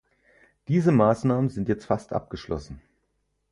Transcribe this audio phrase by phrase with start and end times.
[0.67, 2.81] Diese Maßnahmen sind jetzt fast abgeschlossen.